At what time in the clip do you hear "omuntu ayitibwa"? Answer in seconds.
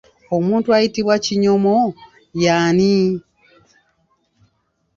0.37-1.15